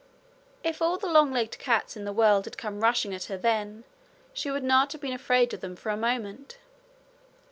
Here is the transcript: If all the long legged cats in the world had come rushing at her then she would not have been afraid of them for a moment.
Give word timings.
If 0.63 0.81
all 0.81 0.97
the 0.97 1.05
long 1.05 1.31
legged 1.31 1.59
cats 1.59 1.95
in 1.95 2.05
the 2.05 2.11
world 2.11 2.45
had 2.45 2.57
come 2.57 2.79
rushing 2.81 3.13
at 3.13 3.25
her 3.25 3.37
then 3.37 3.83
she 4.33 4.49
would 4.49 4.63
not 4.63 4.91
have 4.93 5.01
been 5.01 5.13
afraid 5.13 5.53
of 5.53 5.61
them 5.61 5.75
for 5.75 5.91
a 5.91 5.95
moment. 5.95 6.57